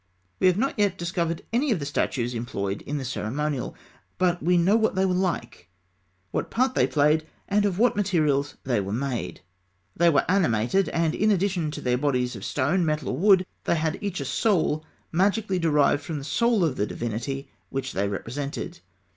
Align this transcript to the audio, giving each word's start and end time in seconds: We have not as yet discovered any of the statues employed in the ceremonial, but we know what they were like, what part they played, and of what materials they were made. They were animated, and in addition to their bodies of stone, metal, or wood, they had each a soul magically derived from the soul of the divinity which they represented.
We 0.39 0.47
have 0.47 0.57
not 0.57 0.71
as 0.71 0.79
yet 0.79 0.97
discovered 0.97 1.43
any 1.53 1.69
of 1.69 1.77
the 1.77 1.85
statues 1.85 2.33
employed 2.33 2.81
in 2.87 2.97
the 2.97 3.05
ceremonial, 3.05 3.75
but 4.17 4.41
we 4.41 4.57
know 4.57 4.75
what 4.75 4.95
they 4.95 5.05
were 5.05 5.13
like, 5.13 5.69
what 6.31 6.49
part 6.49 6.73
they 6.73 6.87
played, 6.87 7.27
and 7.47 7.65
of 7.65 7.77
what 7.77 7.95
materials 7.95 8.55
they 8.63 8.81
were 8.81 8.91
made. 8.93 9.41
They 9.95 10.09
were 10.09 10.25
animated, 10.27 10.89
and 10.89 11.13
in 11.13 11.29
addition 11.29 11.69
to 11.69 11.81
their 11.81 11.99
bodies 11.99 12.35
of 12.35 12.43
stone, 12.43 12.83
metal, 12.83 13.09
or 13.09 13.17
wood, 13.17 13.45
they 13.65 13.75
had 13.75 13.99
each 14.01 14.19
a 14.19 14.25
soul 14.25 14.83
magically 15.11 15.59
derived 15.59 16.01
from 16.01 16.17
the 16.17 16.23
soul 16.23 16.63
of 16.65 16.77
the 16.77 16.87
divinity 16.87 17.51
which 17.69 17.91
they 17.91 18.07
represented. 18.07 18.79